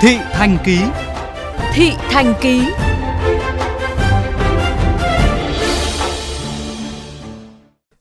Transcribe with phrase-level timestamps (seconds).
[0.00, 0.78] Thị Thành Ký
[1.72, 2.62] Thị Thành Ký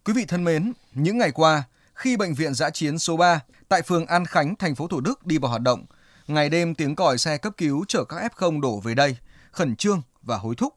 [0.06, 1.64] Quý vị thân mến, những ngày qua,
[1.94, 3.40] khi bệnh viện giã chiến số 3
[3.70, 5.86] tại phường An Khánh, thành phố Thủ Đức đi vào hoạt động,
[6.28, 9.18] ngày đêm tiếng còi xe cấp cứu chở các F0 đổ về đây,
[9.52, 10.74] khẩn trương và hối thúc.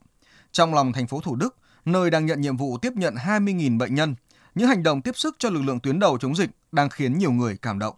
[0.52, 3.94] Trong lòng thành phố Thủ Đức, nơi đang nhận nhiệm vụ tiếp nhận 20.000 bệnh
[3.94, 4.14] nhân,
[4.54, 7.32] những hành động tiếp sức cho lực lượng tuyến đầu chống dịch đang khiến nhiều
[7.32, 7.94] người cảm động.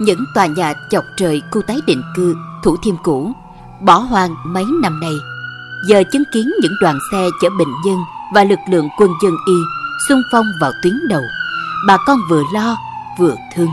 [0.00, 3.32] Những tòa nhà chọc trời khu tái định cư Thủ Thiêm cũ
[3.80, 5.14] bỏ hoang mấy năm nay
[5.88, 7.98] giờ chứng kiến những đoàn xe chở bệnh nhân
[8.34, 9.54] và lực lượng quân dân y
[10.08, 11.22] xung phong vào tuyến đầu
[11.86, 12.76] bà con vừa lo
[13.18, 13.68] vừa thương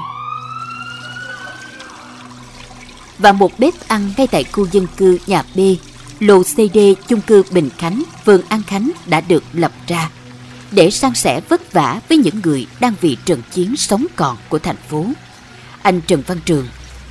[3.19, 5.59] và một bếp ăn ngay tại khu dân cư nhà B
[6.19, 6.77] lô CD
[7.07, 10.09] chung cư Bình Khánh, phường An Khánh đã được lập ra
[10.71, 14.59] để san sẻ vất vả với những người đang vì trận chiến sống còn của
[14.59, 15.05] thành phố.
[15.83, 16.67] Anh Trần Văn Trường,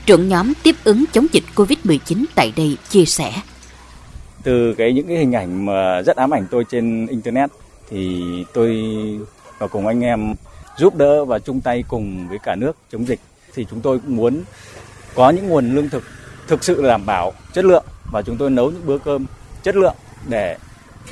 [0.06, 3.33] trưởng nhóm tiếp ứng chống dịch Covid-19 tại đây chia sẻ.
[4.42, 7.50] Từ cái những cái hình ảnh mà rất ám ảnh tôi trên internet
[7.91, 8.88] thì tôi
[9.58, 10.34] và cùng anh em
[10.77, 13.20] giúp đỡ và chung tay cùng với cả nước chống dịch
[13.55, 14.42] thì chúng tôi cũng muốn
[15.14, 16.05] có những nguồn lương thực
[16.48, 19.27] thực sự đảm bảo chất lượng và chúng tôi nấu những bữa cơm
[19.62, 19.94] chất lượng
[20.28, 20.56] để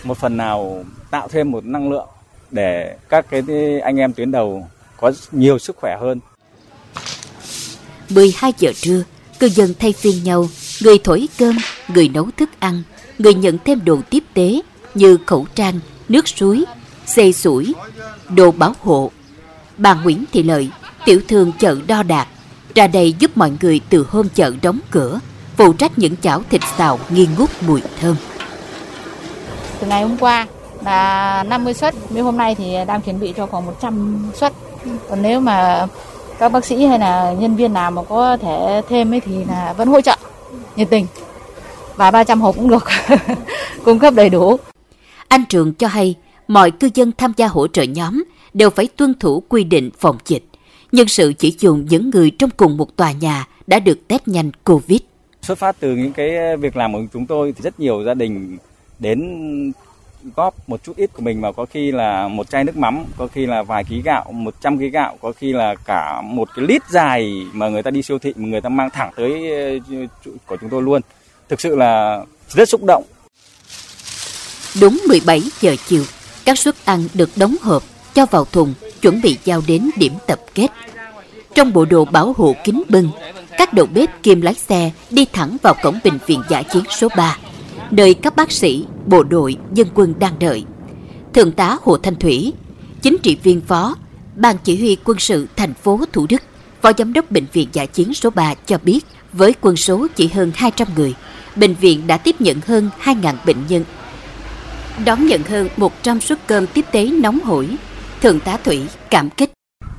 [0.05, 2.09] một phần nào tạo thêm một năng lượng
[2.51, 3.43] để các cái
[3.81, 6.21] anh em tuyến đầu có nhiều sức khỏe hơn.
[8.09, 9.03] 12 giờ trưa,
[9.39, 10.49] cư dân thay phiên nhau,
[10.81, 12.83] người thổi cơm, người nấu thức ăn,
[13.19, 14.61] người nhận thêm đồ tiếp tế
[14.95, 16.65] như khẩu trang, nước suối,
[17.07, 17.75] xe sủi,
[18.29, 19.11] đồ bảo hộ.
[19.77, 20.71] Bà Nguyễn Thị Lợi,
[21.05, 22.29] tiểu thương chợ Đo Đạt,
[22.75, 25.21] ra đây giúp mọi người từ hôm chợ đóng cửa,
[25.57, 28.17] phụ trách những chảo thịt xào nghi ngút mùi thơm.
[29.81, 30.47] Từ ngày hôm qua
[30.85, 34.53] là 50 suất, mấy hôm nay thì đang chuẩn bị cho khoảng 100 suất.
[35.11, 35.87] Còn nếu mà
[36.39, 39.73] các bác sĩ hay là nhân viên nào mà có thể thêm ấy thì là
[39.73, 40.17] vẫn hỗ trợ
[40.77, 41.07] nhiệt tình.
[41.97, 42.85] Và 300 hộp cũng được,
[43.85, 44.57] cung cấp đầy đủ.
[45.29, 46.15] Anh Trường cho hay,
[46.49, 50.17] mọi cư dân tham gia hỗ trợ nhóm đều phải tuân thủ quy định phòng
[50.25, 50.45] dịch.
[50.93, 54.51] Nhân sự chỉ dùng những người trong cùng một tòa nhà đã được test nhanh
[54.65, 55.01] COVID.
[55.43, 58.57] Xuất phát từ những cái việc làm của chúng tôi thì rất nhiều gia đình
[58.99, 59.73] đến
[60.37, 63.27] góp một chút ít của mình mà có khi là một chai nước mắm, có
[63.27, 66.83] khi là vài ký gạo, 100 ký gạo, có khi là cả một cái lít
[66.91, 69.51] dài mà người ta đi siêu thị mà người ta mang thẳng tới
[69.91, 70.07] ờ,
[70.47, 71.03] của chúng tôi luôn.
[71.49, 73.05] Thực sự là rất xúc động.
[74.81, 76.05] Đúng 17 giờ chiều,
[76.45, 77.83] các suất ăn được đóng hộp,
[78.15, 80.69] cho vào thùng, chuẩn bị giao đến điểm tập kết.
[81.55, 83.11] Trong bộ đồ bảo hộ kính bưng,
[83.59, 87.09] các đầu bếp kiêm lái xe đi thẳng vào cổng bệnh viện giả chiến số
[87.17, 87.39] 3
[87.91, 90.65] nơi các bác sĩ, bộ đội, dân quân đang đợi.
[91.35, 92.53] Thượng tá Hồ Thanh Thủy,
[93.03, 93.97] chính trị viên phó,
[94.37, 96.43] Ban Chỉ huy quân sự thành phố Thủ Đức,
[96.83, 99.01] Phó Giám đốc Bệnh viện Giả chiến số 3 cho biết
[99.33, 101.15] với quân số chỉ hơn 200 người,
[101.57, 103.85] bệnh viện đã tiếp nhận hơn 2.000 bệnh nhân.
[105.05, 107.69] Đón nhận hơn 100 suất cơm tiếp tế nóng hổi,
[108.23, 108.81] Thượng tá Thủy
[109.11, 109.51] cảm kích.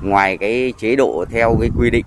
[0.02, 2.04] Ngoài cái chế độ theo cái quy định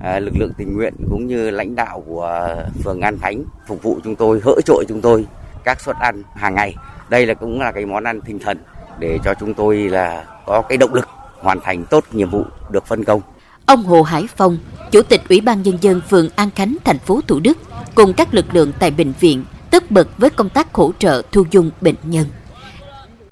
[0.00, 4.00] À, lực lượng tình nguyện cũng như lãnh đạo của phường An Khánh phục vụ
[4.04, 5.26] chúng tôi, hỗ trợ chúng tôi
[5.64, 6.74] các suất ăn hàng ngày.
[7.08, 8.58] Đây là cũng là cái món ăn tinh thần
[8.98, 11.08] để cho chúng tôi là có cái động lực
[11.38, 13.20] hoàn thành tốt nhiệm vụ được phân công.
[13.66, 14.58] Ông Hồ Hải Phong,
[14.90, 17.58] Chủ tịch Ủy ban Nhân dân phường An Khánh, thành phố Thủ Đức,
[17.94, 21.44] cùng các lực lượng tại bệnh viện tất bật với công tác hỗ trợ thu
[21.50, 22.26] dung bệnh nhân.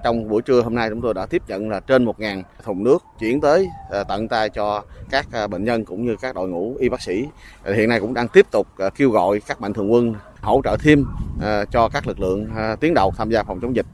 [0.05, 3.03] Trong buổi trưa hôm nay chúng tôi đã tiếp nhận là trên 1.000 thùng nước
[3.21, 6.77] chuyển tới ờ, tận tay cho các ờ, bệnh nhân cũng như các đội ngũ
[6.79, 7.25] y bác sĩ.
[7.63, 8.67] Ờ, hiện nay cũng đang tiếp tục
[8.97, 11.07] kêu gọi các mạnh thường quân hỗ trợ thêm
[11.71, 12.47] cho các lực lượng
[12.81, 13.87] tiến đầu tham gia phòng chống dịch.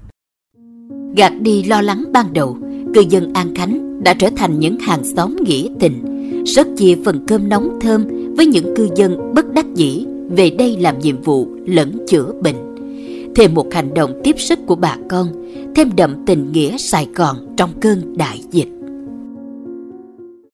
[1.16, 2.56] Gạt đi lo lắng ban đầu,
[2.94, 6.04] cư dân An Khánh đã trở thành những hàng xóm nghĩa tình,
[6.44, 8.06] rất chia phần cơm nóng thơm
[8.36, 12.69] với những cư dân bất đắc dĩ về đây làm nhiệm vụ lẫn chữa bệnh
[13.36, 15.28] thêm một hành động tiếp sức của bà con,
[15.76, 18.79] thêm đậm tình nghĩa Sài Gòn trong cơn đại dịch.